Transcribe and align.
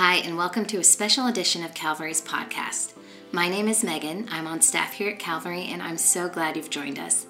Hi, 0.00 0.22
and 0.24 0.36
welcome 0.36 0.64
to 0.66 0.78
a 0.78 0.84
special 0.84 1.26
edition 1.26 1.64
of 1.64 1.74
Calvary's 1.74 2.22
podcast. 2.22 2.92
My 3.32 3.48
name 3.48 3.66
is 3.66 3.82
Megan. 3.82 4.28
I'm 4.30 4.46
on 4.46 4.60
staff 4.60 4.92
here 4.92 5.10
at 5.10 5.18
Calvary, 5.18 5.64
and 5.64 5.82
I'm 5.82 5.98
so 5.98 6.28
glad 6.28 6.56
you've 6.56 6.70
joined 6.70 6.98
us. 6.98 7.26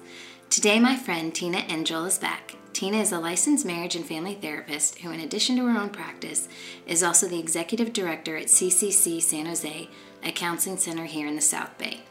Today, 0.49 0.79
my 0.79 0.95
friend 0.95 1.33
Tina 1.33 1.57
Engel 1.59 2.05
is 2.05 2.17
back. 2.17 2.55
Tina 2.73 2.97
is 2.97 3.11
a 3.11 3.19
licensed 3.19 3.65
marriage 3.65 3.95
and 3.95 4.05
family 4.05 4.35
therapist 4.35 4.99
who, 4.99 5.11
in 5.11 5.19
addition 5.19 5.55
to 5.57 5.65
her 5.65 5.79
own 5.79 5.89
practice, 5.89 6.47
is 6.85 7.03
also 7.03 7.27
the 7.27 7.39
executive 7.39 7.91
director 7.91 8.37
at 8.37 8.45
CCC 8.45 9.21
San 9.21 9.47
Jose, 9.47 9.89
a 10.23 10.31
counseling 10.31 10.77
center 10.77 11.05
here 11.05 11.27
in 11.27 11.35
the 11.35 11.41
South 11.41 11.77
Bay. 11.77 12.01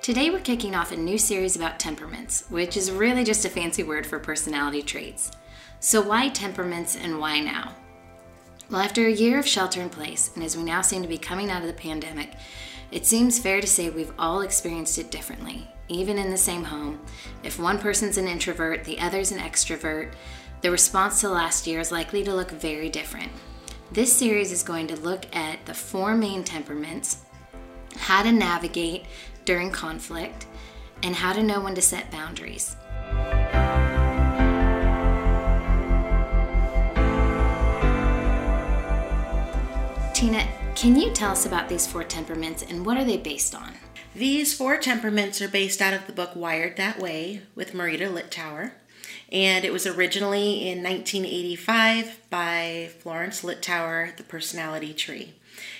Today, 0.00 0.30
we're 0.30 0.40
kicking 0.40 0.74
off 0.74 0.92
a 0.92 0.96
new 0.96 1.18
series 1.18 1.56
about 1.56 1.78
temperaments, 1.80 2.44
which 2.50 2.76
is 2.76 2.90
really 2.90 3.24
just 3.24 3.44
a 3.44 3.48
fancy 3.50 3.82
word 3.82 4.06
for 4.06 4.18
personality 4.18 4.80
traits. 4.80 5.32
So, 5.80 6.00
why 6.00 6.28
temperaments 6.28 6.96
and 6.96 7.18
why 7.18 7.40
now? 7.40 7.74
Well, 8.70 8.80
after 8.80 9.06
a 9.06 9.12
year 9.12 9.38
of 9.38 9.46
shelter 9.46 9.82
in 9.82 9.90
place, 9.90 10.30
and 10.34 10.44
as 10.44 10.56
we 10.56 10.62
now 10.62 10.82
seem 10.82 11.02
to 11.02 11.08
be 11.08 11.18
coming 11.18 11.50
out 11.50 11.62
of 11.62 11.66
the 11.66 11.74
pandemic, 11.74 12.30
it 12.90 13.06
seems 13.06 13.38
fair 13.38 13.60
to 13.60 13.66
say 13.66 13.90
we've 13.90 14.12
all 14.18 14.40
experienced 14.40 14.98
it 14.98 15.10
differently, 15.10 15.68
even 15.88 16.16
in 16.16 16.30
the 16.30 16.38
same 16.38 16.64
home. 16.64 17.00
If 17.42 17.58
one 17.58 17.78
person's 17.78 18.16
an 18.16 18.28
introvert, 18.28 18.84
the 18.84 19.00
other's 19.00 19.32
an 19.32 19.40
extrovert, 19.40 20.12
the 20.62 20.70
response 20.70 21.20
to 21.20 21.28
last 21.28 21.66
year 21.66 21.80
is 21.80 21.92
likely 21.92 22.22
to 22.24 22.34
look 22.34 22.52
very 22.52 22.88
different. 22.88 23.32
This 23.92 24.16
series 24.16 24.52
is 24.52 24.62
going 24.62 24.86
to 24.86 24.96
look 24.96 25.24
at 25.34 25.66
the 25.66 25.74
four 25.74 26.14
main 26.14 26.44
temperaments, 26.44 27.24
how 27.96 28.22
to 28.22 28.32
navigate 28.32 29.04
during 29.48 29.70
conflict, 29.70 30.44
and 31.02 31.14
how 31.16 31.32
to 31.32 31.42
know 31.42 31.58
when 31.58 31.74
to 31.74 31.80
set 31.80 32.10
boundaries. 32.10 32.76
Tina, 40.12 40.46
can 40.74 40.96
you 40.96 41.10
tell 41.12 41.30
us 41.30 41.46
about 41.46 41.70
these 41.70 41.86
four 41.86 42.04
temperaments 42.04 42.62
and 42.62 42.84
what 42.84 42.98
are 42.98 43.04
they 43.04 43.16
based 43.16 43.54
on? 43.54 43.72
These 44.14 44.52
four 44.52 44.76
temperaments 44.76 45.40
are 45.40 45.48
based 45.48 45.80
out 45.80 45.94
of 45.94 46.06
the 46.06 46.12
book 46.12 46.36
Wired 46.36 46.76
That 46.76 46.98
Way 46.98 47.40
with 47.54 47.72
Marita 47.72 48.12
Littauer. 48.12 48.72
And 49.32 49.64
it 49.64 49.72
was 49.72 49.86
originally 49.86 50.68
in 50.68 50.82
1985 50.82 52.18
by 52.28 52.90
Florence 52.98 53.42
Littauer, 53.42 54.14
The 54.14 54.24
Personality 54.24 54.92
Tree. 54.92 55.32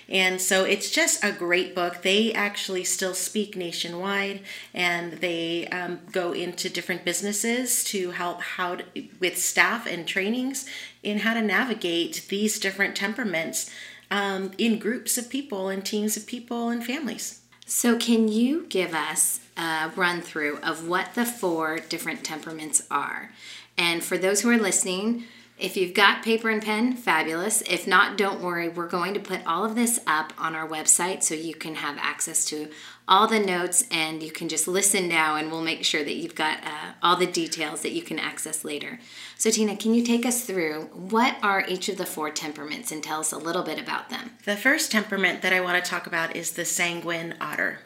And 0.09 0.41
so 0.41 0.65
it's 0.65 0.91
just 0.91 1.23
a 1.23 1.33
great 1.33 1.75
book. 1.75 2.03
They 2.03 2.33
actually 2.33 2.85
still 2.85 3.15
speak 3.15 3.57
nationwide 3.57 4.41
and 4.73 5.15
they 5.15 5.67
um, 5.69 6.01
go 6.13 6.33
into 6.33 6.69
different 6.69 7.05
businesses 7.05 7.85
to 7.85 8.13
help 8.13 8.41
how 8.41 8.77
to, 8.77 8.85
with 9.21 9.39
staff 9.39 9.87
and 9.87 10.07
trainings 10.07 10.67
in 11.03 11.19
how 11.21 11.35
to 11.35 11.43
navigate 11.43 12.27
these 12.29 12.59
different 12.59 12.97
temperaments 12.97 13.71
um, 14.11 14.53
in 14.59 14.79
groups 14.79 15.19
of 15.19 15.29
people 15.29 15.69
and 15.69 15.85
teams 15.85 16.17
of 16.17 16.27
people 16.27 16.71
and 16.71 16.85
families. 16.85 17.41
So, 17.67 17.99
can 17.99 18.29
you 18.29 18.65
give 18.71 18.95
us 18.95 19.41
a 19.59 19.91
run 19.95 20.23
through 20.23 20.59
of 20.61 20.89
what 20.89 21.15
the 21.15 21.27
four 21.27 21.79
different 21.79 22.25
temperaments 22.25 22.83
are? 22.91 23.33
And 23.77 24.03
for 24.03 24.17
those 24.17 24.41
who 24.41 24.51
are 24.51 24.57
listening, 24.57 25.25
if 25.59 25.77
you've 25.77 25.95
got 25.95 26.23
paper 26.23 26.51
and 26.51 26.63
pen, 26.63 26.97
fabulous. 26.97 27.63
If 27.63 27.87
not, 27.87 28.17
don't 28.17 28.41
worry. 28.41 28.69
We're 28.69 28.87
going 28.87 29.15
to 29.15 29.21
put 29.21 29.45
all 29.45 29.65
of 29.65 29.75
this 29.75 29.99
up 30.07 30.33
on 30.39 30.55
our 30.55 30.69
website 30.69 31.25
so 31.25 31.35
you 31.35 31.55
can 31.55 31.75
have 31.77 31.99
access 31.99 32.45
to 32.47 32.69
all 33.09 33.27
the 33.27 33.41
notes 33.41 33.85
and 33.91 34.23
you 34.23 34.31
can 34.31 34.49
just 34.49 34.69
listen 34.69 35.09
now 35.09 35.35
and 35.35 35.51
we'll 35.51 35.63
make 35.63 35.85
sure 35.85 36.05
that 36.05 36.15
you've 36.15 36.37
got 36.37 36.63
uh, 36.63 36.93
all 37.03 37.17
the 37.17 37.27
details 37.27 37.83
that 37.83 37.93
you 37.93 38.03
can 38.03 38.19
access 38.21 38.65
later. 38.65 39.01
So, 39.37 39.51
Tina, 39.51 39.77
can 39.77 39.95
you 39.95 40.05
take 40.05 40.25
us 40.25 40.45
through 40.45 40.83
what 40.93 41.37
are 41.43 41.65
each 41.67 41.89
of 41.89 41.97
the 41.97 42.07
four 42.07 42.31
temperaments 42.31 42.93
and 42.93 43.03
tell 43.03 43.21
us 43.21 43.33
a 43.33 43.39
little 43.39 43.63
bit 43.63 43.81
about 43.81 44.11
them? 44.11 44.33
The 44.45 44.57
first 44.57 44.93
temperament 44.93 45.43
that 45.43 45.53
I 45.53 45.61
want 45.61 45.83
to 45.83 45.91
talk 45.91 46.07
about 46.07 46.37
is 46.37 46.53
the 46.53 46.65
sanguine 46.65 47.35
otter. 47.41 47.81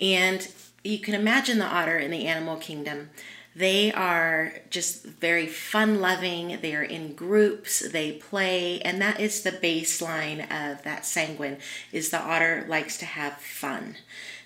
And 0.00 0.48
you 0.82 0.98
can 0.98 1.14
imagine 1.14 1.58
the 1.58 1.66
otter 1.66 1.98
in 1.98 2.10
the 2.10 2.26
animal 2.26 2.56
kingdom. 2.56 3.10
They 3.56 3.92
are 3.92 4.52
just 4.68 5.04
very 5.04 5.46
fun 5.46 6.00
loving. 6.00 6.58
They 6.60 6.74
are 6.74 6.82
in 6.82 7.14
groups, 7.14 7.88
they 7.88 8.12
play, 8.12 8.80
and 8.80 9.00
that 9.00 9.20
is 9.20 9.42
the 9.42 9.52
baseline 9.52 10.42
of 10.42 10.82
that 10.82 11.06
sanguine 11.06 11.58
is 11.92 12.10
the 12.10 12.20
otter 12.20 12.66
likes 12.68 12.98
to 12.98 13.04
have 13.04 13.34
fun. 13.34 13.96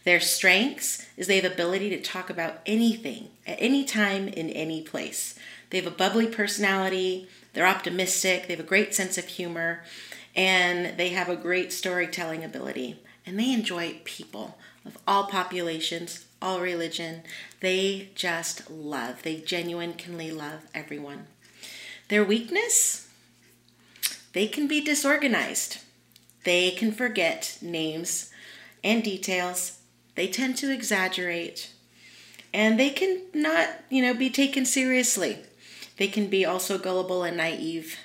Their 0.04 0.20
strengths 0.20 1.06
is 1.16 1.26
they 1.26 1.40
have 1.40 1.50
ability 1.50 1.90
to 1.90 2.00
talk 2.00 2.28
about 2.28 2.60
anything 2.66 3.28
at 3.46 3.56
any 3.60 3.84
time 3.84 4.28
in 4.28 4.50
any 4.50 4.82
place. 4.82 5.38
They 5.70 5.78
have 5.78 5.86
a 5.86 5.96
bubbly 5.96 6.26
personality, 6.26 7.28
they're 7.52 7.66
optimistic, 7.66 8.46
they 8.46 8.54
have 8.54 8.64
a 8.64 8.68
great 8.68 8.94
sense 8.94 9.18
of 9.18 9.26
humor, 9.26 9.84
and 10.36 10.98
they 10.98 11.10
have 11.10 11.28
a 11.28 11.36
great 11.36 11.72
storytelling 11.72 12.44
ability. 12.44 13.02
And 13.26 13.38
they 13.38 13.52
enjoy 13.52 14.00
people 14.04 14.56
of 14.86 14.96
all 15.06 15.26
populations, 15.26 16.24
all 16.40 16.60
religion. 16.60 17.22
They 17.60 18.10
just 18.14 18.70
love, 18.70 19.22
they 19.22 19.36
genuinely 19.36 20.30
love 20.30 20.60
everyone. 20.74 21.26
Their 22.08 22.24
weakness, 22.24 23.08
they 24.32 24.46
can 24.46 24.66
be 24.66 24.80
disorganized. 24.80 25.78
They 26.44 26.70
can 26.70 26.92
forget 26.92 27.58
names 27.60 28.30
and 28.82 29.02
details. 29.02 29.78
They 30.14 30.28
tend 30.28 30.56
to 30.58 30.72
exaggerate. 30.72 31.70
And 32.54 32.78
they 32.78 32.90
can 32.90 33.22
not, 33.34 33.68
you 33.90 34.02
know, 34.02 34.14
be 34.14 34.30
taken 34.30 34.64
seriously. 34.64 35.38
They 35.98 36.08
can 36.08 36.28
be 36.28 36.44
also 36.44 36.78
gullible 36.78 37.24
and 37.24 37.36
naive. 37.36 37.98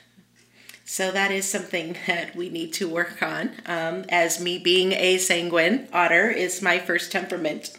So 0.86 1.12
that 1.12 1.32
is 1.32 1.50
something 1.50 1.96
that 2.08 2.36
we 2.36 2.50
need 2.50 2.74
to 2.74 2.88
work 2.88 3.22
on. 3.22 3.52
Um, 3.66 4.06
as 4.10 4.40
me 4.40 4.58
being 4.58 4.94
a 4.94 5.18
sanguine, 5.18 5.88
otter 5.94 6.30
is 6.30 6.62
my 6.62 6.80
first 6.80 7.12
temperament. 7.12 7.76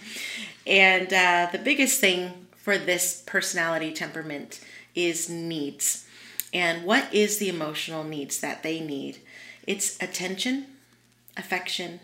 And 0.67 1.13
uh, 1.13 1.49
the 1.53 1.59
biggest 1.59 2.01
thing 2.01 2.47
for 2.57 2.79
this 2.79 3.23
personality 3.27 3.93
temperament 3.93 4.61
is 4.95 5.29
needs. 5.29 6.07
And 6.53 6.85
what 6.85 7.13
is 7.13 7.39
the 7.39 7.49
emotional 7.49 8.05
needs 8.05 8.41
that 8.41 8.63
they 8.63 8.81
need? 8.81 9.19
It's 9.67 10.01
attention, 10.01 10.67
affection, 11.37 12.01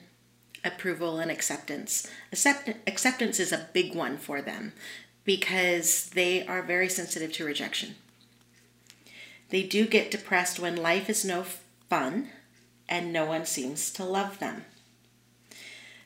approval, 0.65 1.19
and 1.19 1.31
acceptance. 1.31 2.10
Accept- 2.33 2.75
acceptance 2.87 3.39
is 3.39 3.53
a 3.53 3.69
big 3.72 3.94
one 3.94 4.19
for 4.19 4.43
them 4.43 4.72
because 5.25 6.10
they 6.10 6.47
are 6.47 6.62
very 6.62 6.89
sensitive 6.89 7.33
to 7.33 7.44
rejection. 7.44 7.94
They 9.50 9.62
do 9.62 9.87
get 9.87 10.11
depressed 10.11 10.61
when 10.61 10.77
life 10.77 11.11
is 11.11 11.25
no 11.25 11.44
fun 11.88 12.31
and 12.88 13.12
no 13.12 13.25
one 13.25 13.47
seems 13.47 13.91
to 13.93 14.05
love 14.05 14.38
them. 14.38 14.65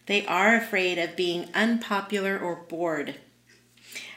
They 0.06 0.27
are 0.27 0.55
afraid 0.55 0.99
of 0.99 1.16
being 1.16 1.49
unpopular 1.54 2.38
or 2.38 2.56
bored, 2.56 3.16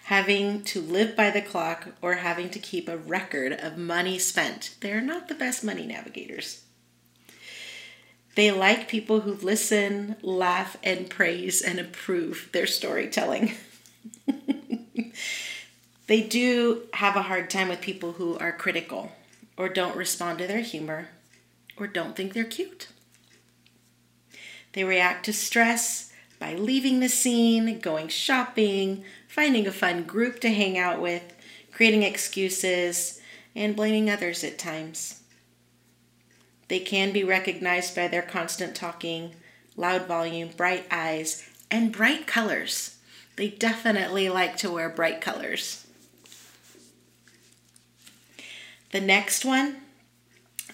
having 0.05 0.63
to 0.63 0.81
live 0.81 1.15
by 1.15 1.29
the 1.29 1.41
clock, 1.41 1.89
or 2.01 2.15
having 2.15 2.49
to 2.49 2.59
keep 2.59 2.89
a 2.89 2.97
record 2.97 3.53
of 3.53 3.77
money 3.77 4.19
spent. 4.19 4.75
They 4.81 4.91
are 4.91 5.01
not 5.01 5.29
the 5.29 5.35
best 5.35 5.63
money 5.63 5.85
navigators. 5.85 6.63
They 8.35 8.51
like 8.51 8.87
people 8.87 9.21
who 9.21 9.33
listen, 9.33 10.17
laugh, 10.21 10.77
and 10.83 11.09
praise 11.09 11.61
and 11.61 11.79
approve 11.79 12.49
their 12.51 12.67
storytelling. 12.67 13.53
they 16.07 16.21
do 16.21 16.83
have 16.93 17.15
a 17.15 17.23
hard 17.23 17.49
time 17.49 17.67
with 17.67 17.81
people 17.81 18.13
who 18.13 18.37
are 18.39 18.51
critical 18.51 19.11
or 19.57 19.69
don't 19.69 19.95
respond 19.95 20.39
to 20.39 20.47
their 20.47 20.61
humor 20.61 21.09
or 21.77 21.87
don't 21.87 22.15
think 22.15 22.33
they're 22.33 22.43
cute. 22.43 22.87
They 24.73 24.83
react 24.83 25.25
to 25.25 25.33
stress 25.33 26.11
by 26.39 26.53
leaving 26.53 26.99
the 26.99 27.09
scene, 27.09 27.79
going 27.79 28.07
shopping, 28.07 29.03
finding 29.27 29.67
a 29.67 29.71
fun 29.71 30.03
group 30.03 30.39
to 30.41 30.53
hang 30.53 30.77
out 30.77 31.01
with, 31.01 31.23
creating 31.71 32.03
excuses, 32.03 33.19
and 33.55 33.75
blaming 33.75 34.09
others 34.09 34.43
at 34.43 34.59
times. 34.59 35.23
They 36.67 36.79
can 36.79 37.11
be 37.11 37.23
recognized 37.23 37.95
by 37.95 38.07
their 38.07 38.21
constant 38.21 38.75
talking, 38.75 39.31
loud 39.75 40.05
volume, 40.05 40.49
bright 40.55 40.85
eyes, 40.91 41.47
and 41.71 41.91
bright 41.91 42.27
colors. 42.27 42.97
They 43.35 43.49
definitely 43.49 44.29
like 44.29 44.57
to 44.57 44.71
wear 44.71 44.89
bright 44.89 45.21
colors. 45.21 45.86
The 48.91 49.01
next 49.01 49.43
one 49.43 49.77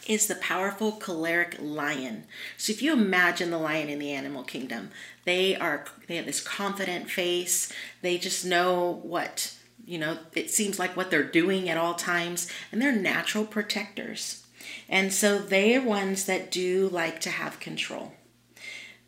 is 0.08 0.28
the 0.28 0.36
powerful 0.36 0.94
choleric 0.94 1.56
lion. 1.60 2.26
So 2.58 2.72
if 2.72 2.82
you 2.82 2.94
imagine 2.94 3.52
the 3.52 3.58
lion 3.58 3.90
in 3.90 4.00
the 4.00 4.12
animal 4.12 4.44
kingdom, 4.44 4.92
they 5.26 5.56
are 5.56 5.86
they 6.08 6.18
have 6.18 6.26
this 6.26 6.42
confident 6.42 7.10
face. 7.10 7.72
They 8.02 8.18
just 8.18 8.46
know 8.46 9.00
what, 9.04 9.56
you 9.86 9.98
know, 9.98 10.18
it 10.34 10.52
seems 10.52 10.80
like 10.80 10.98
what 10.98 11.10
they're 11.10 11.24
doing 11.24 11.70
at 11.70 11.78
all 11.78 11.94
times 11.94 12.50
and 12.72 12.82
they're 12.82 12.96
natural 12.96 13.46
protectors. 13.46 14.46
And 14.90 15.14
so 15.14 15.40
they 15.40 15.76
are 15.76 15.82
ones 15.82 16.26
that 16.26 16.52
do 16.52 16.90
like 16.90 17.20
to 17.22 17.30
have 17.30 17.60
control. 17.60 18.14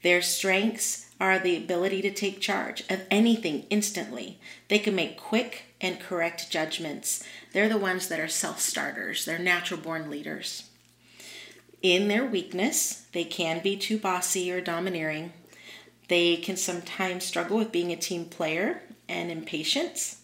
Their 0.01 0.21
strengths 0.21 1.09
are 1.19 1.39
the 1.39 1.57
ability 1.57 2.01
to 2.03 2.11
take 2.11 2.39
charge 2.39 2.83
of 2.89 3.01
anything 3.09 3.65
instantly. 3.69 4.39
They 4.67 4.79
can 4.79 4.95
make 4.95 5.17
quick 5.17 5.74
and 5.85 5.99
correct 5.99 6.49
judgments. 6.49 7.23
They're 7.53 7.69
the 7.69 7.77
ones 7.77 8.07
that 8.07 8.19
are 8.19 8.27
self 8.27 8.59
starters, 8.59 9.23
they're 9.23 9.37
natural 9.37 9.79
born 9.79 10.09
leaders. 10.09 10.69
In 11.83 12.07
their 12.07 12.25
weakness, 12.25 13.05
they 13.13 13.23
can 13.23 13.61
be 13.61 13.77
too 13.77 13.99
bossy 13.99 14.51
or 14.51 14.59
domineering. 14.59 15.31
They 16.07 16.37
can 16.37 16.57
sometimes 16.57 17.23
struggle 17.23 17.57
with 17.57 17.71
being 17.71 17.91
a 17.91 17.97
team 17.97 18.25
player 18.25 18.81
and 19.07 19.29
impatience. 19.29 20.21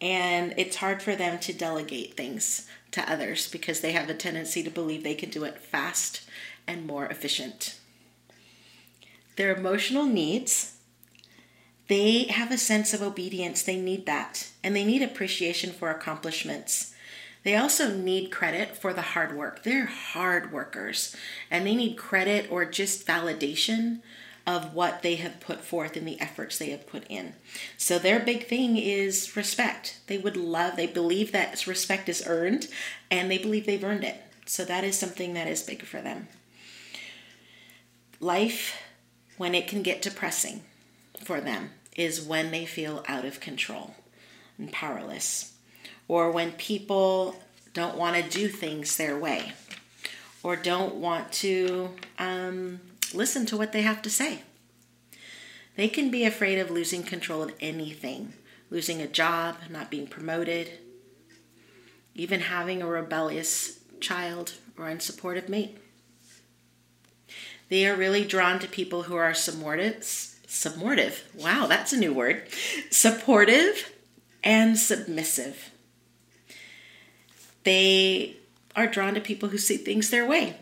And 0.00 0.52
it's 0.56 0.76
hard 0.76 1.00
for 1.00 1.14
them 1.14 1.38
to 1.40 1.52
delegate 1.52 2.16
things 2.16 2.66
to 2.90 3.10
others 3.10 3.48
because 3.48 3.80
they 3.80 3.92
have 3.92 4.10
a 4.10 4.14
tendency 4.14 4.62
to 4.64 4.70
believe 4.70 5.04
they 5.04 5.14
can 5.14 5.30
do 5.30 5.44
it 5.44 5.60
fast 5.60 6.22
and 6.66 6.86
more 6.86 7.06
efficient. 7.06 7.78
Their 9.36 9.54
emotional 9.54 10.04
needs, 10.04 10.75
they 11.88 12.24
have 12.24 12.50
a 12.50 12.58
sense 12.58 12.92
of 12.92 13.02
obedience. 13.02 13.62
They 13.62 13.80
need 13.80 14.06
that. 14.06 14.50
And 14.62 14.74
they 14.74 14.84
need 14.84 15.02
appreciation 15.02 15.72
for 15.72 15.90
accomplishments. 15.90 16.94
They 17.44 17.54
also 17.54 17.94
need 17.94 18.32
credit 18.32 18.76
for 18.76 18.92
the 18.92 19.02
hard 19.02 19.36
work. 19.36 19.62
They're 19.62 19.86
hard 19.86 20.52
workers 20.52 21.14
and 21.48 21.64
they 21.64 21.76
need 21.76 21.96
credit 21.96 22.50
or 22.50 22.64
just 22.64 23.06
validation 23.06 24.00
of 24.44 24.74
what 24.74 25.02
they 25.02 25.16
have 25.16 25.40
put 25.40 25.60
forth 25.60 25.96
and 25.96 26.06
the 26.06 26.20
efforts 26.20 26.58
they 26.58 26.70
have 26.70 26.88
put 26.88 27.04
in. 27.08 27.34
So 27.76 27.98
their 27.98 28.18
big 28.18 28.48
thing 28.48 28.76
is 28.76 29.36
respect. 29.36 30.00
They 30.08 30.18
would 30.18 30.36
love, 30.36 30.74
they 30.74 30.88
believe 30.88 31.30
that 31.32 31.66
respect 31.68 32.08
is 32.08 32.24
earned 32.26 32.66
and 33.12 33.30
they 33.30 33.38
believe 33.38 33.66
they've 33.66 33.82
earned 33.82 34.04
it. 34.04 34.20
So 34.44 34.64
that 34.64 34.82
is 34.82 34.98
something 34.98 35.34
that 35.34 35.48
is 35.48 35.62
big 35.62 35.82
for 35.82 36.00
them. 36.00 36.26
Life, 38.18 38.82
when 39.36 39.54
it 39.54 39.68
can 39.68 39.82
get 39.82 40.02
depressing 40.02 40.62
for 41.22 41.40
them, 41.40 41.70
is 41.96 42.20
when 42.20 42.50
they 42.50 42.66
feel 42.66 43.04
out 43.08 43.24
of 43.24 43.40
control 43.40 43.94
and 44.58 44.72
powerless, 44.72 45.54
or 46.08 46.30
when 46.30 46.52
people 46.52 47.36
don't 47.72 47.96
want 47.96 48.16
to 48.16 48.30
do 48.30 48.48
things 48.48 48.96
their 48.96 49.18
way, 49.18 49.52
or 50.42 50.56
don't 50.56 50.94
want 50.94 51.32
to 51.32 51.90
um, 52.18 52.80
listen 53.12 53.46
to 53.46 53.56
what 53.56 53.72
they 53.72 53.82
have 53.82 54.02
to 54.02 54.10
say. 54.10 54.42
They 55.76 55.88
can 55.88 56.10
be 56.10 56.24
afraid 56.24 56.58
of 56.58 56.70
losing 56.70 57.02
control 57.02 57.42
of 57.42 57.52
anything 57.60 58.32
losing 58.70 59.00
a 59.00 59.06
job, 59.06 59.56
not 59.70 59.90
being 59.90 60.06
promoted, 60.06 60.70
even 62.14 62.40
having 62.40 62.82
a 62.82 62.86
rebellious 62.86 63.80
child 64.00 64.54
or 64.78 64.86
unsupportive 64.86 65.48
mate. 65.48 65.78
They 67.68 67.86
are 67.86 67.96
really 67.96 68.24
drawn 68.24 68.58
to 68.60 68.68
people 68.68 69.04
who 69.04 69.16
are 69.16 69.34
supportive, 69.34 70.35
supportive. 70.46 71.24
Wow, 71.34 71.66
that's 71.66 71.92
a 71.92 71.98
new 71.98 72.12
word. 72.12 72.44
Supportive 72.90 73.92
and 74.42 74.78
submissive. 74.78 75.70
They 77.64 78.36
are 78.74 78.86
drawn 78.86 79.14
to 79.14 79.20
people 79.20 79.48
who 79.48 79.58
see 79.58 79.76
things 79.76 80.10
their 80.10 80.26
way 80.26 80.56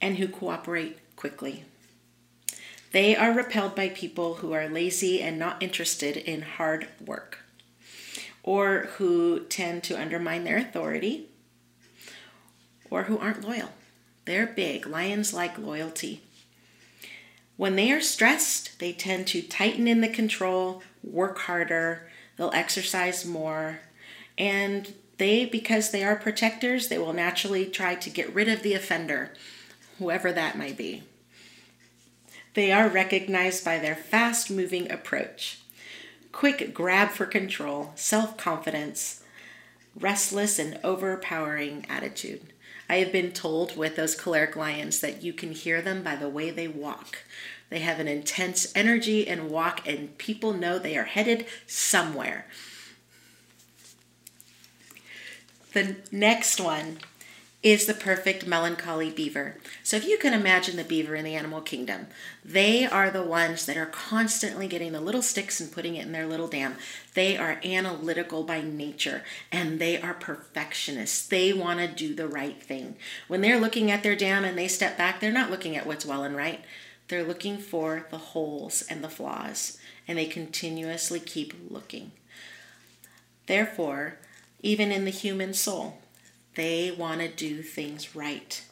and 0.00 0.16
who 0.16 0.28
cooperate 0.28 0.98
quickly. 1.16 1.64
They 2.92 3.14
are 3.14 3.32
repelled 3.32 3.74
by 3.74 3.90
people 3.90 4.34
who 4.34 4.52
are 4.52 4.68
lazy 4.68 5.20
and 5.20 5.38
not 5.38 5.62
interested 5.62 6.16
in 6.16 6.42
hard 6.42 6.88
work, 7.04 7.40
or 8.42 8.88
who 8.96 9.40
tend 9.40 9.82
to 9.84 10.00
undermine 10.00 10.44
their 10.44 10.56
authority, 10.56 11.28
or 12.88 13.02
who 13.02 13.18
aren't 13.18 13.46
loyal. 13.46 13.70
They're 14.24 14.46
big. 14.46 14.86
Lions 14.86 15.34
like 15.34 15.58
loyalty. 15.58 16.22
When 17.56 17.76
they 17.76 17.90
are 17.92 18.00
stressed, 18.00 18.78
they 18.78 18.92
tend 18.92 19.26
to 19.28 19.42
tighten 19.42 19.88
in 19.88 20.00
the 20.00 20.08
control, 20.08 20.82
work 21.02 21.38
harder, 21.38 22.10
they'll 22.36 22.50
exercise 22.52 23.24
more, 23.24 23.80
and 24.36 24.92
they, 25.18 25.46
because 25.46 25.90
they 25.90 26.04
are 26.04 26.16
protectors, 26.16 26.88
they 26.88 26.98
will 26.98 27.14
naturally 27.14 27.66
try 27.66 27.94
to 27.94 28.10
get 28.10 28.34
rid 28.34 28.48
of 28.48 28.62
the 28.62 28.74
offender 28.74 29.32
whoever 29.98 30.32
that 30.32 30.58
might 30.58 30.76
be. 30.76 31.02
They 32.54 32.72
are 32.72 32.88
recognized 32.88 33.64
by 33.64 33.78
their 33.78 33.94
fast 33.94 34.50
moving 34.50 34.90
approach, 34.90 35.60
quick 36.32 36.72
grab 36.74 37.10
for 37.10 37.26
control, 37.26 37.92
self 37.94 38.36
confidence, 38.36 39.22
restless 39.98 40.58
and 40.58 40.78
overpowering 40.84 41.86
attitude. 41.88 42.52
I 42.88 42.96
have 42.96 43.12
been 43.12 43.32
told 43.32 43.76
with 43.76 43.96
those 43.96 44.14
choleric 44.14 44.56
lions 44.56 45.00
that 45.00 45.22
you 45.22 45.32
can 45.32 45.52
hear 45.52 45.82
them 45.82 46.02
by 46.02 46.16
the 46.16 46.28
way 46.28 46.50
they 46.50 46.68
walk. 46.68 47.24
They 47.68 47.80
have 47.80 47.98
an 47.98 48.06
intense 48.06 48.72
energy 48.76 49.26
and 49.26 49.50
walk, 49.50 49.86
and 49.86 50.16
people 50.18 50.52
know 50.52 50.78
they 50.78 50.96
are 50.96 51.04
headed 51.04 51.46
somewhere. 51.66 52.46
The 55.72 55.96
next 56.12 56.60
one 56.60 56.98
is 57.62 57.86
the 57.86 57.94
perfect 57.94 58.46
melancholy 58.46 59.10
beaver. 59.10 59.56
So 59.82 59.96
if 59.96 60.06
you 60.06 60.18
can 60.18 60.32
imagine 60.32 60.76
the 60.76 60.84
beaver 60.84 61.14
in 61.14 61.24
the 61.24 61.34
animal 61.34 61.60
kingdom, 61.60 62.06
they 62.44 62.86
are 62.86 63.10
the 63.10 63.24
ones 63.24 63.66
that 63.66 63.76
are 63.76 63.86
constantly 63.86 64.68
getting 64.68 64.92
the 64.92 65.00
little 65.00 65.22
sticks 65.22 65.60
and 65.60 65.72
putting 65.72 65.96
it 65.96 66.06
in 66.06 66.12
their 66.12 66.26
little 66.26 66.48
dam. 66.48 66.76
They 67.14 67.36
are 67.36 67.60
analytical 67.64 68.44
by 68.44 68.60
nature 68.60 69.24
and 69.50 69.78
they 69.78 70.00
are 70.00 70.14
perfectionists. 70.14 71.26
They 71.26 71.52
want 71.52 71.80
to 71.80 71.88
do 71.88 72.14
the 72.14 72.28
right 72.28 72.62
thing. 72.62 72.96
When 73.26 73.40
they're 73.40 73.60
looking 73.60 73.90
at 73.90 74.02
their 74.02 74.16
dam 74.16 74.44
and 74.44 74.56
they 74.56 74.68
step 74.68 74.96
back, 74.96 75.18
they're 75.18 75.32
not 75.32 75.50
looking 75.50 75.76
at 75.76 75.86
what's 75.86 76.06
well 76.06 76.22
and 76.22 76.36
right. 76.36 76.64
They're 77.08 77.24
looking 77.24 77.58
for 77.58 78.06
the 78.10 78.18
holes 78.18 78.82
and 78.90 79.02
the 79.02 79.08
flaws, 79.08 79.78
and 80.08 80.18
they 80.18 80.26
continuously 80.26 81.20
keep 81.20 81.54
looking. 81.70 82.10
Therefore, 83.46 84.18
even 84.60 84.90
in 84.90 85.04
the 85.04 85.12
human 85.12 85.54
soul, 85.54 85.98
they 86.56 86.90
want 86.90 87.20
to 87.20 87.28
do 87.28 87.62
things 87.62 88.16
right. 88.16 88.62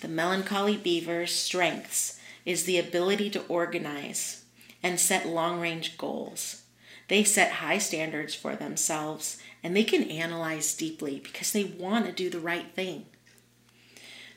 The 0.00 0.08
melancholy 0.08 0.76
beaver's 0.76 1.32
strengths 1.32 2.18
is 2.44 2.64
the 2.64 2.78
ability 2.78 3.30
to 3.30 3.46
organize 3.46 4.44
and 4.82 4.98
set 4.98 5.28
long 5.28 5.60
range 5.60 5.96
goals. 5.96 6.62
They 7.08 7.22
set 7.22 7.52
high 7.52 7.78
standards 7.78 8.34
for 8.34 8.56
themselves 8.56 9.38
and 9.62 9.76
they 9.76 9.84
can 9.84 10.10
analyze 10.10 10.74
deeply 10.74 11.20
because 11.20 11.52
they 11.52 11.64
want 11.64 12.06
to 12.06 12.12
do 12.12 12.30
the 12.30 12.40
right 12.40 12.74
thing. 12.74 13.06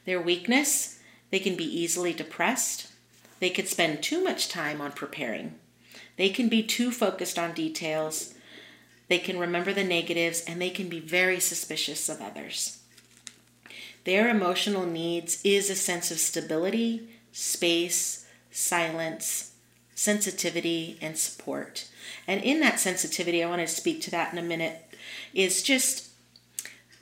Their 0.05 0.21
weakness, 0.21 0.99
they 1.31 1.39
can 1.39 1.55
be 1.55 1.63
easily 1.63 2.13
depressed. 2.13 2.91
They 3.39 3.49
could 3.49 3.67
spend 3.67 4.03
too 4.03 4.23
much 4.23 4.49
time 4.49 4.81
on 4.81 4.91
preparing. 4.91 5.55
They 6.17 6.29
can 6.29 6.47
be 6.47 6.61
too 6.61 6.91
focused 6.91 7.39
on 7.39 7.53
details 7.53 8.34
they 9.07 9.19
can 9.19 9.39
remember 9.39 9.73
the 9.73 9.83
negatives 9.83 10.43
and 10.47 10.61
they 10.61 10.69
can 10.69 10.89
be 10.89 10.99
very 10.99 11.39
suspicious 11.39 12.09
of 12.09 12.21
others. 12.21 12.79
Their 14.03 14.29
emotional 14.29 14.85
needs 14.85 15.41
is 15.43 15.69
a 15.69 15.75
sense 15.75 16.11
of 16.11 16.19
stability, 16.19 17.09
space, 17.31 18.25
silence, 18.51 19.53
sensitivity, 19.95 20.97
and 21.01 21.17
support. 21.17 21.87
And 22.27 22.43
in 22.43 22.59
that 22.59 22.79
sensitivity, 22.79 23.43
I 23.43 23.49
want 23.49 23.61
to 23.61 23.67
speak 23.67 24.01
to 24.01 24.11
that 24.11 24.31
in 24.31 24.39
a 24.39 24.43
minute, 24.43 24.93
is 25.33 25.63
just 25.63 26.09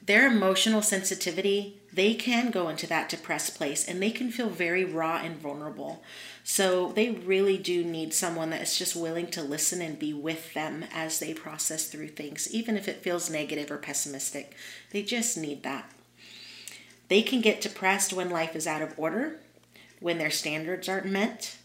their 0.05 0.27
emotional 0.27 0.81
sensitivity, 0.81 1.77
they 1.93 2.15
can 2.15 2.49
go 2.49 2.69
into 2.69 2.87
that 2.87 3.07
depressed 3.07 3.55
place 3.55 3.87
and 3.87 4.01
they 4.01 4.09
can 4.09 4.31
feel 4.31 4.49
very 4.49 4.83
raw 4.83 5.17
and 5.17 5.37
vulnerable. 5.37 6.03
So 6.43 6.91
they 6.91 7.11
really 7.11 7.57
do 7.57 7.83
need 7.83 8.13
someone 8.13 8.49
that 8.49 8.61
is 8.61 8.77
just 8.77 8.95
willing 8.95 9.27
to 9.27 9.43
listen 9.43 9.79
and 9.79 9.99
be 9.99 10.11
with 10.11 10.53
them 10.55 10.85
as 10.91 11.19
they 11.19 11.35
process 11.35 11.87
through 11.87 12.09
things, 12.09 12.51
even 12.51 12.77
if 12.77 12.87
it 12.87 13.03
feels 13.03 13.29
negative 13.29 13.69
or 13.69 13.77
pessimistic. 13.77 14.55
They 14.91 15.03
just 15.03 15.37
need 15.37 15.61
that. 15.63 15.91
They 17.09 17.21
can 17.21 17.41
get 17.41 17.61
depressed 17.61 18.11
when 18.11 18.31
life 18.31 18.55
is 18.55 18.65
out 18.65 18.81
of 18.81 18.97
order, 18.97 19.39
when 19.99 20.17
their 20.17 20.31
standards 20.31 20.89
aren't 20.89 21.05
met, 21.05 21.57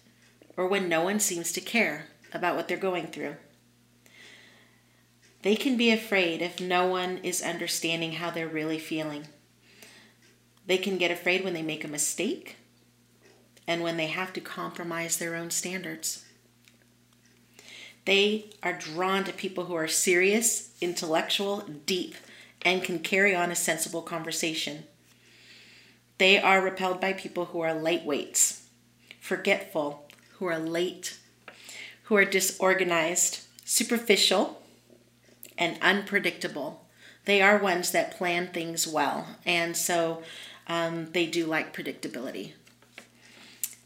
or 0.59 0.67
when 0.67 0.91
no 0.91 1.03
one 1.03 1.21
seems 1.21 1.53
to 1.53 1.61
care 1.63 2.07
about 2.35 2.55
what 2.55 2.69
they're 2.69 2.77
going 2.77 3.07
through. 3.07 3.37
They 5.41 5.57
can 5.57 5.79
be 5.79 5.91
afraid 5.91 6.43
if 6.43 6.61
no 6.61 6.87
one 6.87 7.19
is 7.19 7.41
understanding 7.41 8.13
how 8.13 8.31
they're 8.31 8.47
really 8.47 8.79
feeling. 8.79 9.29
They 10.69 10.79
can 10.79 10.99
get 10.99 11.11
afraid 11.11 11.43
when 11.43 11.55
they 11.55 11.63
make 11.63 11.83
a 11.83 11.89
mistake 11.89 12.57
and 13.67 13.83
when 13.83 13.97
they 13.97 14.07
have 14.07 14.35
to 14.35 14.41
compromise 14.41 15.17
their 15.17 15.35
own 15.35 15.51
standards. 15.51 16.27
They 18.05 18.51
are 18.63 18.75
drawn 18.75 19.25
to 19.25 19.33
people 19.33 19.65
who 19.65 19.75
are 19.75 19.89
serious, 19.89 20.71
intellectual, 20.81 21.65
deep, 21.87 22.15
and 22.63 22.85
can 22.85 22.99
carry 22.99 23.35
on 23.35 23.51
a 23.51 23.57
sensible 23.57 24.03
conversation. 24.03 24.85
They 26.19 26.39
are 26.39 26.61
repelled 26.61 27.01
by 27.01 27.15
people 27.15 27.47
who 27.47 27.61
are 27.61 27.75
lightweights, 27.75 28.61
forgetful, 29.21 30.07
who 30.39 30.47
are 30.47 30.59
late, 30.59 31.19
who 32.05 32.17
are 32.17 32.25
disorganized, 32.27 33.41
superficial, 33.65 34.63
and 35.57 35.79
unpredictable. 35.81 36.87
They 37.25 37.41
are 37.43 37.59
ones 37.59 37.91
that 37.93 38.17
plan 38.17 38.49
things 38.49 38.87
well, 38.87 39.37
and 39.45 39.77
so 39.77 40.23
um, 40.69 41.11
they 41.13 41.27
do 41.27 41.47
like 41.47 41.75
predictability. 41.75 42.53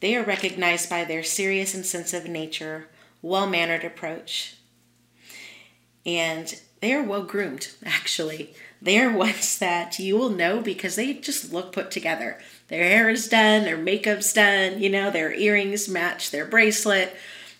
They 0.00 0.16
are 0.16 0.24
recognized 0.24 0.90
by 0.90 1.04
their 1.04 1.22
serious 1.22 1.74
and 1.74 1.86
sensitive 1.86 2.28
nature, 2.28 2.88
well 3.22 3.46
mannered 3.46 3.84
approach, 3.84 4.56
and 6.04 6.60
they 6.80 6.92
are 6.92 7.02
well 7.02 7.22
groomed, 7.22 7.68
actually. 7.84 8.54
They 8.82 8.98
are 8.98 9.16
ones 9.16 9.58
that 9.58 10.00
you 10.00 10.16
will 10.18 10.30
know 10.30 10.60
because 10.60 10.96
they 10.96 11.14
just 11.14 11.52
look 11.52 11.72
put 11.72 11.92
together. 11.92 12.40
Their 12.66 12.82
hair 12.82 13.08
is 13.08 13.28
done, 13.28 13.62
their 13.62 13.76
makeup's 13.76 14.32
done, 14.32 14.82
you 14.82 14.90
know, 14.90 15.10
their 15.10 15.32
earrings 15.32 15.88
match 15.88 16.30
their 16.32 16.44
bracelet. 16.44 17.14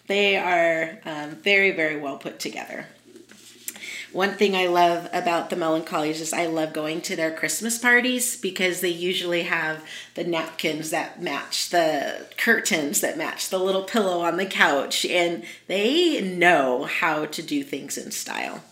They 0.08 0.36
are 0.36 0.98
um, 1.04 1.36
very, 1.36 1.70
very 1.70 1.96
well 2.00 2.16
put 2.16 2.40
together. 2.40 2.86
One 4.12 4.34
thing 4.34 4.54
I 4.54 4.66
love 4.66 5.08
about 5.10 5.48
the 5.48 5.56
Melancholies 5.56 6.20
is 6.20 6.34
I 6.34 6.44
love 6.44 6.74
going 6.74 7.00
to 7.02 7.16
their 7.16 7.30
Christmas 7.34 7.78
parties 7.78 8.36
because 8.36 8.82
they 8.82 8.90
usually 8.90 9.44
have 9.44 9.82
the 10.14 10.24
napkins 10.24 10.90
that 10.90 11.22
match 11.22 11.70
the 11.70 12.26
curtains 12.36 13.00
that 13.00 13.16
match 13.16 13.48
the 13.48 13.58
little 13.58 13.84
pillow 13.84 14.20
on 14.20 14.36
the 14.36 14.44
couch, 14.44 15.06
and 15.06 15.44
they 15.66 16.20
know 16.20 16.84
how 16.84 17.24
to 17.24 17.42
do 17.42 17.62
things 17.62 17.96
in 17.96 18.10
style. 18.10 18.62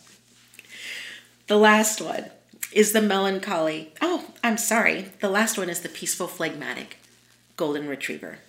The 1.47 1.57
last 1.57 2.03
one 2.03 2.27
is 2.71 2.93
the 2.93 3.01
melancholy. 3.01 3.95
Oh, 4.03 4.27
I'm 4.45 4.59
sorry. 4.59 5.07
The 5.21 5.31
last 5.31 5.57
one 5.57 5.71
is 5.71 5.81
the 5.81 5.89
peaceful 5.89 6.27
phlegmatic 6.27 6.99
golden 7.57 7.89
retriever. 7.89 8.41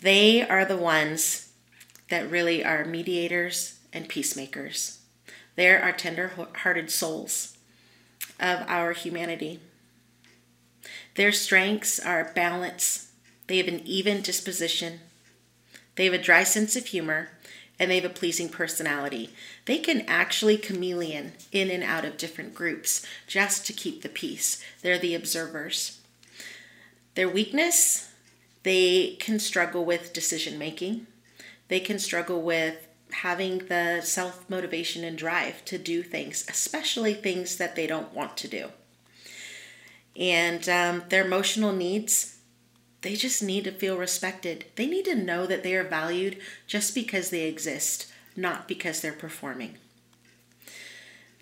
They 0.00 0.40
are 0.40 0.64
the 0.64 0.78
ones 0.78 1.52
that 2.08 2.30
really 2.30 2.64
are 2.64 2.86
mediators 2.86 3.78
and 3.92 4.08
peacemakers. 4.08 4.99
There 5.56 5.82
are 5.82 5.92
tender 5.92 6.32
hearted 6.56 6.90
souls 6.90 7.56
of 8.38 8.60
our 8.66 8.92
humanity. 8.92 9.60
Their 11.16 11.32
strengths 11.32 11.98
are 11.98 12.32
balance, 12.34 13.12
they 13.46 13.58
have 13.58 13.68
an 13.68 13.80
even 13.84 14.22
disposition, 14.22 15.00
they 15.96 16.04
have 16.04 16.14
a 16.14 16.18
dry 16.18 16.44
sense 16.44 16.76
of 16.76 16.86
humor, 16.86 17.30
and 17.78 17.90
they 17.90 17.96
have 17.96 18.10
a 18.10 18.14
pleasing 18.14 18.48
personality. 18.48 19.30
They 19.64 19.78
can 19.78 20.02
actually 20.02 20.58
chameleon 20.58 21.32
in 21.50 21.70
and 21.70 21.82
out 21.82 22.04
of 22.04 22.16
different 22.16 22.54
groups 22.54 23.04
just 23.26 23.66
to 23.66 23.72
keep 23.72 24.02
the 24.02 24.08
peace. 24.08 24.62
They're 24.82 24.98
the 24.98 25.14
observers. 25.14 25.98
Their 27.14 27.28
weakness, 27.28 28.10
they 28.62 29.16
can 29.18 29.38
struggle 29.38 29.84
with 29.84 30.12
decision 30.12 30.58
making. 30.58 31.06
They 31.68 31.80
can 31.80 31.98
struggle 31.98 32.42
with 32.42 32.86
having 33.12 33.58
the 33.58 34.00
self 34.02 34.48
motivation 34.48 35.04
and 35.04 35.16
drive 35.16 35.64
to 35.66 35.78
do 35.78 36.02
things, 36.02 36.44
especially 36.48 37.14
things 37.14 37.56
that 37.56 37.76
they 37.76 37.86
don't 37.86 38.14
want 38.14 38.36
to 38.38 38.48
do. 38.48 38.68
And 40.16 40.68
um, 40.68 41.04
their 41.08 41.24
emotional 41.24 41.72
needs, 41.72 42.38
they 43.02 43.14
just 43.14 43.42
need 43.42 43.64
to 43.64 43.72
feel 43.72 43.96
respected. 43.96 44.66
They 44.76 44.86
need 44.86 45.04
to 45.06 45.14
know 45.14 45.46
that 45.46 45.62
they 45.62 45.74
are 45.74 45.84
valued 45.84 46.38
just 46.66 46.94
because 46.94 47.30
they 47.30 47.44
exist, 47.44 48.12
not 48.36 48.68
because 48.68 49.00
they're 49.00 49.12
performing. 49.12 49.78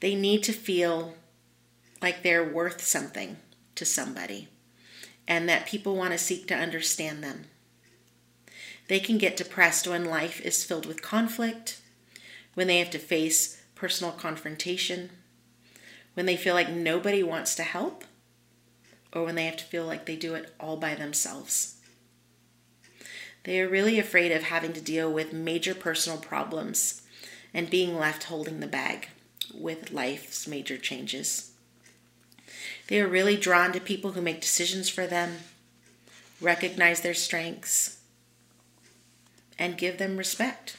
They 0.00 0.14
need 0.14 0.42
to 0.44 0.52
feel 0.52 1.14
like 2.00 2.22
they're 2.22 2.48
worth 2.48 2.80
something 2.82 3.38
to 3.74 3.84
somebody 3.84 4.48
and 5.26 5.48
that 5.48 5.66
people 5.66 5.96
want 5.96 6.12
to 6.12 6.18
seek 6.18 6.46
to 6.48 6.54
understand 6.54 7.22
them. 7.22 7.44
They 8.88 9.00
can 9.00 9.18
get 9.18 9.36
depressed 9.36 9.86
when 9.86 10.06
life 10.06 10.40
is 10.40 10.64
filled 10.64 10.86
with 10.86 11.02
conflict, 11.02 11.80
when 12.54 12.66
they 12.66 12.78
have 12.78 12.90
to 12.90 12.98
face 12.98 13.62
personal 13.74 14.12
confrontation, 14.12 15.10
when 16.14 16.26
they 16.26 16.36
feel 16.36 16.54
like 16.54 16.70
nobody 16.70 17.22
wants 17.22 17.54
to 17.54 17.62
help, 17.62 18.04
or 19.12 19.24
when 19.24 19.34
they 19.34 19.44
have 19.44 19.58
to 19.58 19.64
feel 19.64 19.86
like 19.86 20.06
they 20.06 20.16
do 20.16 20.34
it 20.34 20.52
all 20.58 20.76
by 20.76 20.94
themselves. 20.94 21.76
They 23.44 23.60
are 23.60 23.68
really 23.68 23.98
afraid 23.98 24.32
of 24.32 24.44
having 24.44 24.72
to 24.72 24.80
deal 24.80 25.12
with 25.12 25.32
major 25.32 25.74
personal 25.74 26.18
problems 26.18 27.02
and 27.54 27.70
being 27.70 27.96
left 27.96 28.24
holding 28.24 28.60
the 28.60 28.66
bag 28.66 29.08
with 29.54 29.92
life's 29.92 30.46
major 30.46 30.76
changes. 30.76 31.52
They 32.88 33.00
are 33.00 33.08
really 33.08 33.36
drawn 33.36 33.72
to 33.72 33.80
people 33.80 34.12
who 34.12 34.22
make 34.22 34.40
decisions 34.40 34.88
for 34.88 35.06
them, 35.06 35.38
recognize 36.40 37.00
their 37.00 37.14
strengths, 37.14 37.97
and 39.58 39.78
give 39.78 39.98
them 39.98 40.16
respect. 40.16 40.76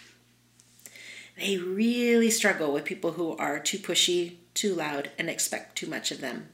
They 1.37 1.57
really 1.57 2.29
struggle 2.29 2.73
with 2.73 2.85
people 2.85 3.13
who 3.13 3.35
are 3.37 3.59
too 3.59 3.77
pushy, 3.77 4.35
too 4.53 4.75
loud, 4.75 5.11
and 5.17 5.29
expect 5.29 5.77
too 5.77 5.87
much 5.87 6.11
of 6.11 6.21
them. 6.21 6.49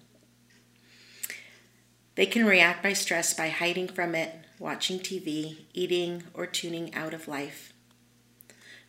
They 2.15 2.25
can 2.25 2.45
react 2.45 2.83
by 2.83 2.93
stress 2.93 3.33
by 3.33 3.49
hiding 3.49 3.89
from 3.89 4.15
it, 4.15 4.33
watching 4.59 4.99
TV, 4.99 5.65
eating, 5.73 6.23
or 6.33 6.45
tuning 6.45 6.93
out 6.93 7.13
of 7.13 7.27
life. 7.27 7.73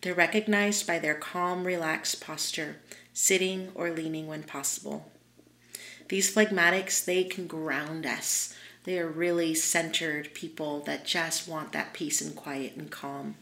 They're 0.03 0.15
recognized 0.15 0.87
by 0.87 0.99
their 0.99 1.15
calm, 1.15 1.67
relaxed 1.67 2.21
posture, 2.21 2.77
sitting 3.13 3.71
or 3.75 3.91
leaning 3.91 4.27
when 4.27 4.43
possible. 4.43 5.11
These 6.09 6.33
phlegmatics, 6.33 7.05
they 7.05 7.25
can 7.25 7.47
ground 7.47 8.07
us 8.07 8.55
they 8.87 8.99
are 8.99 9.09
really 9.09 9.55
centered 9.55 10.33
people 10.33 10.81
that 10.83 11.05
just 11.05 11.47
want 11.47 11.73
that 11.73 11.93
peace 11.93 12.23
and 12.23 12.35
quiet 12.35 12.77
and 12.77 12.91
calm. 12.91 13.35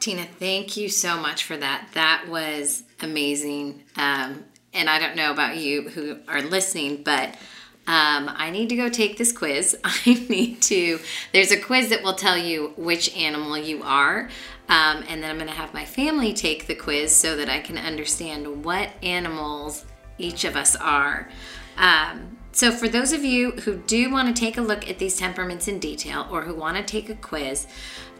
Tina, 0.00 0.24
thank 0.24 0.76
you 0.76 0.88
so 0.88 1.16
much 1.16 1.44
for 1.44 1.56
that. 1.56 1.88
That 1.94 2.26
was 2.28 2.82
amazing. 3.00 3.84
Um, 3.96 4.44
and 4.74 4.90
I 4.90 4.98
don't 4.98 5.14
know 5.14 5.30
about 5.30 5.56
you 5.56 5.88
who 5.88 6.18
are 6.26 6.42
listening, 6.42 7.02
but 7.04 7.28
um, 7.86 8.30
I 8.34 8.50
need 8.50 8.70
to 8.70 8.76
go 8.76 8.88
take 8.88 9.16
this 9.16 9.30
quiz. 9.30 9.78
I 9.84 10.26
need 10.28 10.62
to, 10.62 10.98
there's 11.32 11.52
a 11.52 11.60
quiz 11.60 11.90
that 11.90 12.02
will 12.02 12.14
tell 12.14 12.36
you 12.36 12.72
which 12.76 13.16
animal 13.16 13.56
you 13.56 13.82
are. 13.84 14.30
Um, 14.68 15.04
and 15.08 15.22
then 15.22 15.30
I'm 15.30 15.36
going 15.36 15.48
to 15.48 15.54
have 15.54 15.74
my 15.74 15.84
family 15.84 16.32
take 16.32 16.66
the 16.66 16.74
quiz 16.74 17.14
so 17.14 17.36
that 17.36 17.48
I 17.48 17.60
can 17.60 17.78
understand 17.78 18.64
what 18.64 18.90
animals 19.02 19.84
each 20.20 20.44
of 20.44 20.56
us 20.56 20.76
are. 20.76 21.28
Um, 21.76 22.38
so, 22.52 22.72
for 22.72 22.88
those 22.88 23.12
of 23.12 23.24
you 23.24 23.52
who 23.52 23.76
do 23.76 24.10
want 24.10 24.34
to 24.34 24.40
take 24.40 24.58
a 24.58 24.62
look 24.62 24.90
at 24.90 24.98
these 24.98 25.16
temperaments 25.16 25.68
in 25.68 25.78
detail 25.78 26.26
or 26.30 26.42
who 26.42 26.54
want 26.54 26.76
to 26.76 26.82
take 26.82 27.08
a 27.08 27.14
quiz 27.14 27.66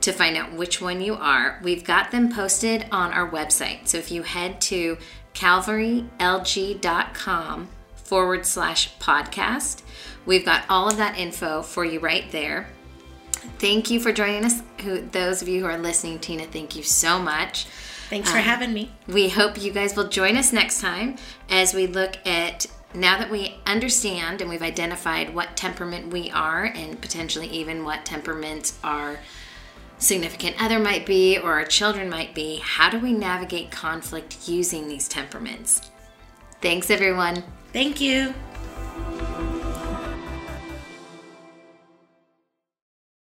to 0.02 0.12
find 0.12 0.36
out 0.36 0.52
which 0.52 0.80
one 0.80 1.00
you 1.00 1.14
are, 1.14 1.58
we've 1.62 1.84
got 1.84 2.10
them 2.10 2.32
posted 2.32 2.86
on 2.92 3.12
our 3.12 3.28
website. 3.28 3.88
So, 3.88 3.98
if 3.98 4.10
you 4.10 4.22
head 4.22 4.60
to 4.62 4.98
calvarylg.com 5.34 7.68
forward 7.96 8.46
slash 8.46 8.98
podcast, 8.98 9.82
we've 10.26 10.44
got 10.44 10.64
all 10.68 10.88
of 10.88 10.96
that 10.96 11.18
info 11.18 11.62
for 11.62 11.84
you 11.84 12.00
right 12.00 12.30
there. 12.30 12.68
Thank 13.58 13.90
you 13.90 14.00
for 14.00 14.12
joining 14.12 14.44
us. 14.44 14.62
Who, 14.82 15.00
those 15.00 15.42
of 15.42 15.48
you 15.48 15.60
who 15.60 15.66
are 15.66 15.78
listening, 15.78 16.18
Tina, 16.18 16.44
thank 16.44 16.76
you 16.76 16.82
so 16.82 17.18
much. 17.18 17.66
Thanks 18.08 18.30
for 18.30 18.38
um, 18.38 18.44
having 18.44 18.72
me. 18.72 18.90
We 19.06 19.28
hope 19.28 19.60
you 19.60 19.72
guys 19.72 19.96
will 19.96 20.08
join 20.08 20.36
us 20.36 20.52
next 20.52 20.80
time 20.80 21.16
as 21.48 21.74
we 21.74 21.86
look 21.86 22.16
at 22.26 22.66
now 22.92 23.18
that 23.18 23.30
we 23.30 23.56
understand 23.66 24.40
and 24.40 24.50
we've 24.50 24.62
identified 24.62 25.34
what 25.34 25.56
temperament 25.56 26.12
we 26.12 26.30
are 26.30 26.64
and 26.64 27.00
potentially 27.00 27.46
even 27.48 27.84
what 27.84 28.04
temperaments 28.04 28.78
our 28.82 29.20
significant 29.98 30.60
other 30.60 30.78
might 30.78 31.06
be 31.06 31.38
or 31.38 31.52
our 31.52 31.64
children 31.64 32.10
might 32.10 32.34
be, 32.34 32.60
how 32.62 32.90
do 32.90 32.98
we 32.98 33.12
navigate 33.12 33.70
conflict 33.70 34.48
using 34.48 34.88
these 34.88 35.06
temperaments? 35.06 35.90
Thanks, 36.60 36.90
everyone. 36.90 37.44
Thank 37.72 38.00
you. 38.00 38.34